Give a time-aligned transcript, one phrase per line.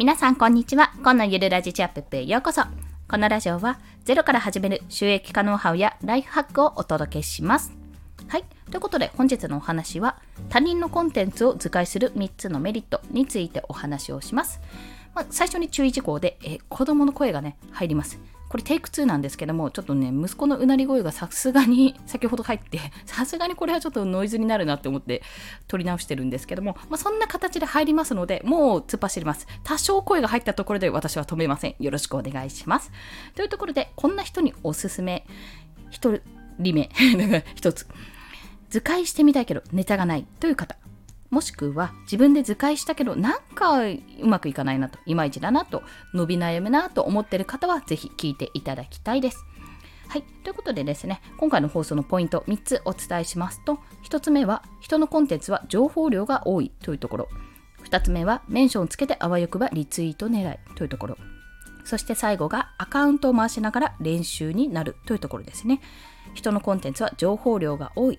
[0.00, 0.94] 皆さんこんにちは。
[1.02, 2.62] 今のゆるラジチャップへようこそ。
[3.06, 7.74] このラジオはゼロから始める収益化ノウハウやライフハックをお届けします。
[8.26, 8.44] はい。
[8.70, 10.16] ということで本日のお話は
[10.48, 14.62] 他人のコンテンツを図解する3つのメリットについてお話をします。
[15.14, 18.18] まあ、最初に注意事項で、え子供の声がね、入ります。
[18.50, 25.22] これテイク2なんですけども、ちょっとね、息子のうなり声がさすがに 先ほど入って、さすがにこれはちょっとノイズになるなって思って
[25.68, 29.46] 撮り直してるんですけども、まあ、そんな形で入りますので、もう突っ走ります。
[29.62, 31.76] 多少声が入ったところで私は止めません。
[31.78, 32.90] よろしくお願いします。
[33.36, 35.24] というところで、こんな人におすすめ、
[35.92, 36.20] 1
[36.58, 36.90] 人目、
[37.54, 37.86] 1つ。
[38.68, 40.76] 図解してみたいけどネタがないという方。
[41.30, 49.44] もしくは自分で図解したけどなんかうまくいかないなといまいちだなと伸び悩むなと思っている方はぜひ聞いていただきたいです。
[50.08, 50.24] はい。
[50.42, 57.28] ということでですね、今回の放送のポイント3つお伝えしますと、1つ目は人のコンテンツは情報量が多いというところ。
[57.84, 61.16] 2つ目はメンションをつけてあわよくばリツイート狙いというところ。
[61.84, 65.80] そして最後がアカウントを回しながら練習になるというところですね。
[66.34, 68.18] 人のコンテンツは情報量が多い。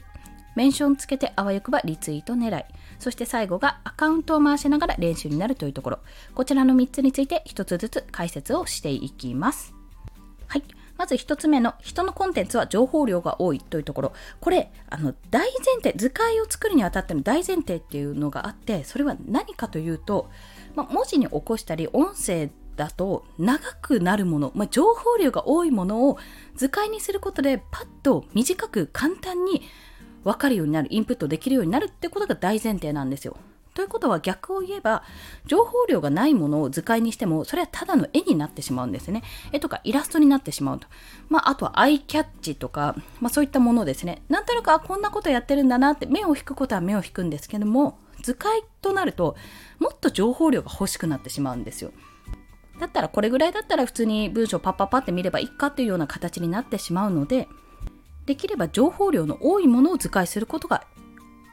[0.55, 2.65] メンションつけてあわよくばリツイート狙い。
[2.99, 5.99] そして最後がアカウントを回しながら練習になるというところ。
[6.35, 9.73] こちらの3つについて1つずつ解説をしていきます。
[10.47, 10.63] はい。
[10.97, 14.13] まず1つ目の人のコンテンツは情報量が多いというところ。
[14.39, 20.29] これ、あの、大前提、図解を作るにあたっての大前提っていうのがあって、それは何かというと、
[20.75, 26.17] ま、文字に起こしたり、音声だと長くなるもの、ま、情報量が多いものを
[26.55, 29.63] 図解にすることでパッと短く簡単に
[30.23, 33.37] 分かるようになる、インプットできるようになるってことが大前提なんですよ。
[33.73, 35.03] ということは逆を言えば
[35.45, 39.23] 情報量がないものを図解にしてもそれはただの絵になってしまうんですね。
[39.53, 40.87] 絵とかイラストになってしまうと。
[41.29, 44.23] まあ、あとはアイキャッチとか、まあ、そういったものですね。
[44.27, 49.35] なんとなくあこんなことやってるんだなって目を引くことは目を引くんですけども図解となると
[49.79, 51.91] もっと情報量が欲しくなってしまうんですよ。
[52.79, 57.47] だったらこれぐらいだったら普通に文章パッパッパって見ればいいかっていうような形になってしまうので
[58.25, 60.85] できれば情報量の多いものを図解することが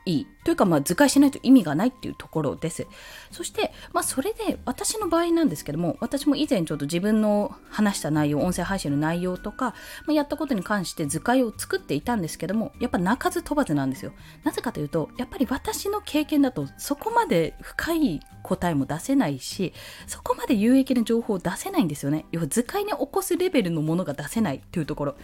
[0.08, 2.86] いいというか、まあ、図解しないと意味がないっていうところです。
[3.30, 9.74] そして、まあ、それで私の場合なんですけども、私も以前ちょっと自分の話した内容、音声配信の内容とか、
[10.06, 14.12] まあ、やったことに関して図解を作っていたんですけども、やっぱ鳴かず飛ばずなんですよ。
[14.44, 19.74] なぜかというと、やっぱり私の経験だとそこまで深い答えも出せないし、
[20.06, 22.24] そこまで有益な情報を出せないんですよね。
[22.32, 25.16] 要は図解に起こすレベルのものが出せないというところ。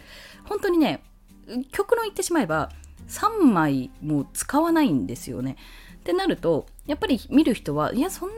[0.44, 1.02] 本当にね、
[1.72, 2.70] 極論言ってしまえば
[3.08, 5.56] 3枚も使わないんですよね。
[6.04, 8.34] ってなるとやっぱり見る人はいやそんな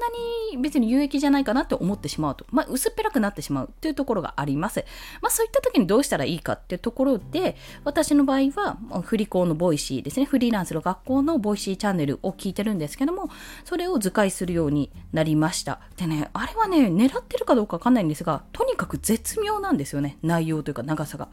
[0.53, 4.84] に別に有益じゃないかなって思ってしまうと、まあ、薄っぺらくなってしまうっていうところがあります。
[5.21, 10.26] まあ、そういった時にどうしたらいいかっていうところで私の場合はフリコのボイシーですね。
[10.26, 13.31] フリーランスの学校のボイシーチャンネルを聞いてるんですけども
[13.65, 15.81] それを図解するようになりました。
[15.97, 20.19] でねあれはね狙ってるかどうかわかんないんですがとにかく絶妙なんですよね。
[20.22, 21.28] 内容というか長さが。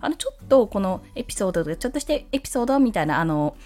[0.00, 3.56] あのちょっとこのエピソードでちょっとしてエピソードみたいなあの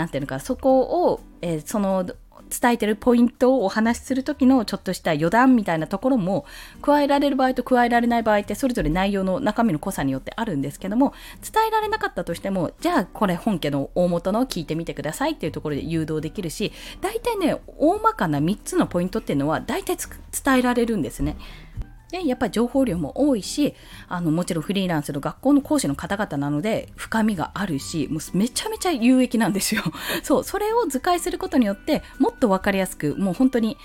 [0.00, 6.46] なんていうのかそこを、えー、その伝えてるポイントをお話しする時のちょっとした余談みたいなところも
[6.80, 11.12] 加えられる場合と加えられない場合ってそれぞれ内容の中身の濃さによってあるんですけども
[11.42, 16.72] 伝えられなかったとしてもじゃあこれ本家の大元のを聞いてみてくださいっていうところで誘導できるし
[17.02, 21.36] 大体ね大まかな3つのポイントっていうのは大体伝えられるんですね。
[22.10, 23.74] で、やっぱり情報量も多いし、
[24.08, 29.82] あの、もちろんフリーランスの学校の講師の方々なので、深みがあるし、もうめちゃめちゃ有益なんですよ。
[30.22, 33.76] そう、それを図解することによって、もっとわかりやすく、もう本当に、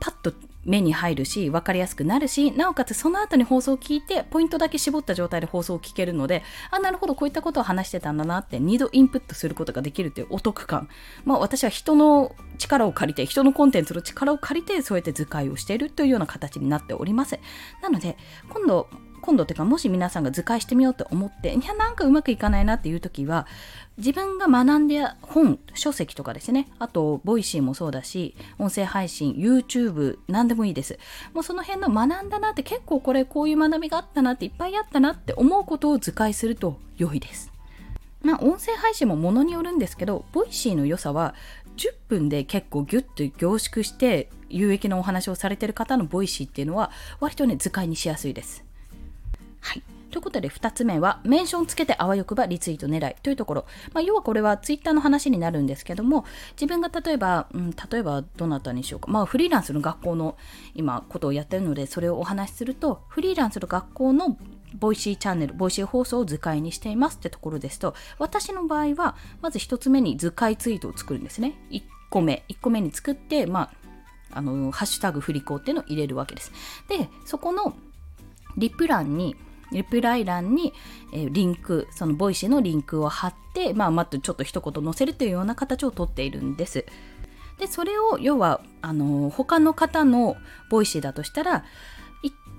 [0.00, 0.32] パッと
[0.64, 10.88] 目に入るし、分かりやすくなるし、なおかつその後に放送を聞いて、ポイントだけ絞った状態で放送を聞けるので、あ、なるほど、こういったことを話してたんだなって、2度インプットすることができるというお得感。
[11.24, 17.38] まあ私は人の力を借りて、人のコンテンツの力を借りて、そうやって図解をしているというような形になっております。
[17.82, 18.16] なので、
[18.48, 18.88] 今度、
[19.22, 23.46] 今度てかもし皆さんが図解してみようと思っていやなんかうまくいかないなっていう時は
[23.96, 26.68] 自分が学んで本書籍とかですね。
[26.78, 30.98] あと Voicy もそうだし音声配信 YouTube 何でもいいです。
[31.34, 37.52] もうその辺の学んだなって結構これこういう学びがあったなっていっぱいあったなって思うことを図解すると良いです。
[38.22, 41.34] まあ音声配信もものによるんですけど Voicy の良さは
[41.76, 46.90] 10分で結構ギュッと凝縮して有益なお話をされてる方の Voicy っていうのは
[47.20, 48.64] 割とね図解にしやすいです。
[49.62, 49.82] はい。
[50.10, 53.64] ということで2つ目は、メンションつけてあわよくばリツイート狙いというところ。
[53.94, 59.10] まあ、要はこれはツイッターの話になるんですけども、自分が例えば、うん、例えばどなたにしようか。
[59.10, 60.36] まあ、フリーランスの学校の
[60.74, 64.36] 今、ことをやってるので、それをお話しすると、フリーランスの学校の
[64.78, 71.54] Voicy チャンネル、 Voicy 放送を図解にしていますってところですと、私の場合は、まず1つ目に図解ツイートを作るんですね。
[71.70, 72.44] 1個目。
[72.50, 73.70] 1個目に作って、ま
[74.30, 76.52] あ、あのハッシュタグフリ校っていうのを入れるわけです。
[76.88, 77.74] で、そこの
[78.56, 79.36] リプ欄に
[79.72, 80.72] リプライ欄に、
[81.12, 86.84] えー、リンク、その Voicy のリンクを貼って、まあ、まっとちょっと一言載せるというような形をとっているんです。
[87.58, 90.36] で、それを、要は、あの、他の方の
[90.70, 91.64] Voicy だとしたら、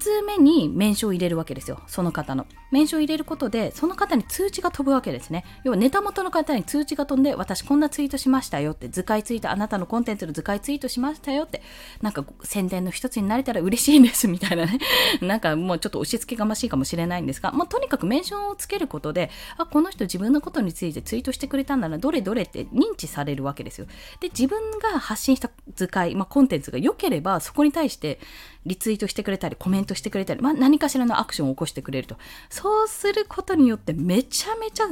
[0.03, 1.81] 2つ目にメンションを入れるわけですよ。
[1.87, 2.45] その方の。
[2.71, 5.45] メンションを入れることでその方に通知が飛ぶわけですね。
[5.63, 11.61] 要はネタ元の方に通知が飛んで私こんなツイートしましたよって図解ツイートあなたのコンテンツの図解ツイートしましたよって
[12.01, 14.79] なんか宣伝の一つになれたら嬉しいんですみたいなね。
[15.21, 21.97] なんかもうちょっと押し付けがましいかもしれないんですが、まあ、とにかくメンションをつけることであこの人自分のことについてツイートしてくれたんだな。
[21.99, 23.87] どれどれって認知されるわけですよ。
[24.19, 28.19] で自分が発信した図解、まあ、コンテンツが良ければそこに対して
[28.65, 32.17] リツイートしてくれたり、コメントしてくれたり、まあ、何かしらのアクションを起こしてくれると。
[32.49, 34.85] そうすることによってめちゃめちゃ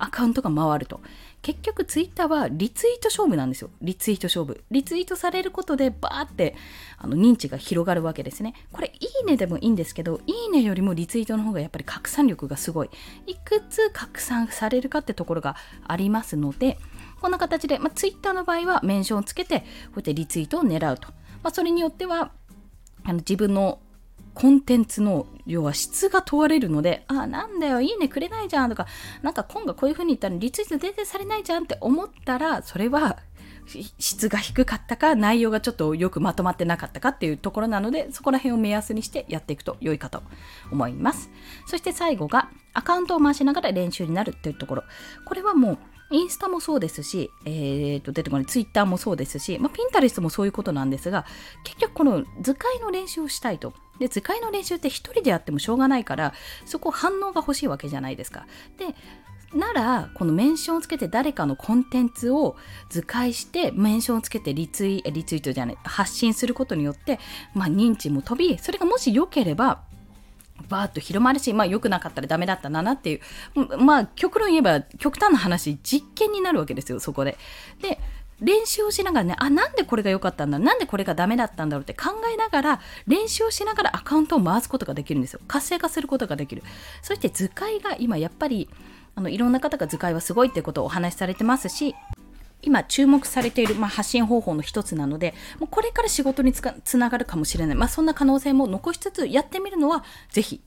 [0.00, 1.00] アカウントが回ると。
[1.42, 3.70] 結局ツイッターはリツイート勝負なんですよ。
[3.82, 4.62] リツイート勝負。
[4.70, 6.54] リツイートされることでバーって
[6.98, 8.54] あの認知が広がるわけですね。
[8.72, 12.90] これいいねでもいいんですけど、いいねよりもリツイートの方がやっぱり拡散力がすごい。
[13.26, 15.56] いくつ拡散されるかってところが
[15.86, 16.78] ありますので、
[17.20, 21.08] こんな形で、まあ、ツイッターの場合はメンションをつけて、こうやってリツイートを狙うと。
[21.42, 22.30] まあ、それによっては、
[23.08, 23.80] あの自分の
[24.34, 28.86] コンテンツの要は質が問われるので、あ、なんだよ、いいねくれないじゃんとか、
[29.22, 33.18] なんか今がこういう風に言ったらリツイート全然されないじゃんって思ったら、それは
[33.98, 40.22] 質が低かったか、内容がちょっとよくまとまってなかったかっていうところなので、そこら辺を目安にしてやっていくと良いかと
[40.70, 41.30] 思います。
[41.66, 44.84] そして最後が、アカウントを回しながら練習になるっていうところ。
[45.24, 45.78] これはもう、
[46.10, 51.26] インスタもそうですし、えー、と出てこないツイッターもそうですし、まあ、ピンタレストもそういうことなんですが、
[51.64, 53.74] 結局この図解の練習をしたいと。
[53.98, 56.32] で、図解の練習って一人でやってもしょうがないから、
[56.64, 58.46] そこ反応が欲しいわけじゃないですか。
[58.78, 58.94] で、
[59.54, 62.56] なら、このメンションをつけて誰かのコンテンツを
[62.90, 67.18] 図解して、メンションをつけてリツイリツイートじゃない、発信することによって、
[67.54, 69.82] まあ認知も飛び、それがもし良ければ、
[70.68, 73.20] バーッと広まるし、まあ良くなかったらダメだったなってい
[73.56, 77.36] う、まあ極論言えば極端な話、実験になるわけですよ、そこで。
[77.80, 77.98] で、
[78.40, 85.40] 練習をしながらね、あ、なんでこれが良かったんだなんでこれがダメだったんだろうって考えながら、練習をしながらアカウントを回すことができるんですよ。
[85.48, 86.62] 活性化することができる。
[87.02, 88.68] そして図解が今やっぱり、
[89.16, 91.96] あの、いろんな方が図解はすごいってことをお話しされてますし、
[92.62, 97.76] 今注目されている、まあ、発信方法の一つなので、もうこれから仕事につながるかもしれない。
[97.76, 100.60] まあ、そんな可能性も残しつつ、やってみるのは、ぜひ、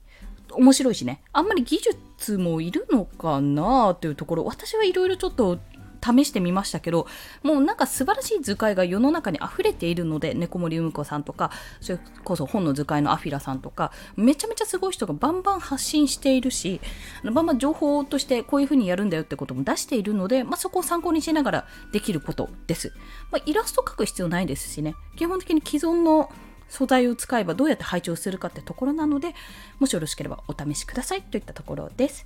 [0.51, 1.21] 面白いしね。
[1.33, 1.79] あんまり技
[2.17, 5.59] 術もいるのかなというところ、私はいろいろちょっと
[6.03, 7.07] 試してみましたけど
[7.43, 16.81] もうなんか素晴らしい図解が世の中に溢れているので猫森う子さんとかそれこそ本の図解のアフィラさんとかめちゃめちゃすごい人がバンバン発信しているし
[17.23, 22.93] バンバン情報としてこういう風にやるんだよってことも出しているので、まあ、そこを参考にしながらできることです、
[23.31, 26.31] まあ、イラスト描く必要ないですしね基本的に既存の
[26.71, 29.35] 素材を使えばどうやって配置をするかってところなので
[29.79, 32.25] もしよろしければお試しくださいといったところです。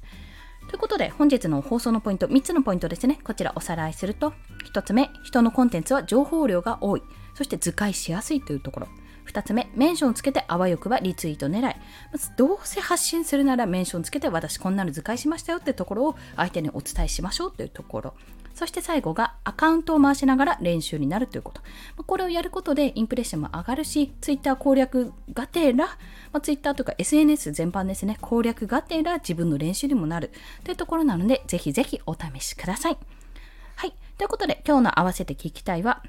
[0.75, 3.17] ということで、本日の放送のポイント、3つのポイントですね。
[3.23, 4.33] こちらおさらいすると、
[4.73, 7.03] 1つ目、人のコンテンツは情報量が多い。
[7.33, 8.87] そして図解しやすいというところ。
[9.25, 11.75] 2つ目、メンションつけてあわよくばリツイート狙い。
[12.11, 18.13] まず、どうせ発信するならメンションつけて私こんなの図解しましたよってところを相手にお伝えしましょうというところ。
[18.55, 21.61] そして最後がアカウントを回しながら練習になるということ。
[22.03, 25.91] これをやることでインプレッションも上がるし、Twitter 攻略がてら、ま
[26.33, 30.31] あ、Twitter とか SNS 全般ですね、攻略がてら自分の練習にもなる
[30.63, 32.97] というところなので、ぜひぜひお試しください。
[33.75, 33.93] はい。
[34.17, 36.01] ということで、今日の合わせて聞きたいは、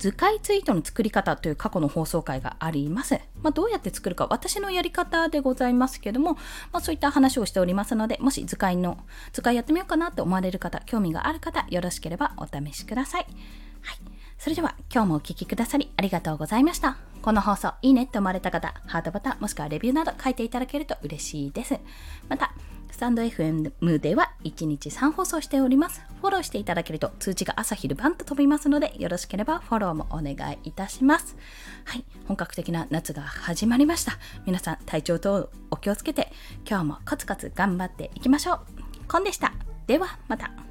[0.00, 3.20] 図解ツイートの作り方という過去の放送回があります。
[3.42, 6.32] まあ、どうやって作るか私のやり方でございますけども、
[6.72, 8.96] まあ、そういった話をしておりますので、もし図解の、
[9.34, 13.26] 図解やってみようかなって思われる方、興味がある方、よろしければお試しください。
[13.82, 13.98] はい。
[14.38, 16.96] それでは今日もお聴きくださりありがとうございました。
[17.20, 21.78] この放送いいねって思われた方、ハートボタンもしくはレビューなど書いていただけると嬉しいです。
[22.30, 22.54] また、
[23.00, 26.02] タンド FM では1日3放送しております。
[26.20, 31.34] フォローしていただけると通知が朝昼晩と飛びますので、よろしければフォローもお願いいたします。
[31.86, 34.18] はい、本格的な夏が始まりました。
[34.44, 36.30] 皆さん体調等お気をつけて、
[36.68, 38.60] 今日もコツコツ頑張っていきましょう。
[39.08, 39.54] コンでした。
[39.86, 40.69] ではまた。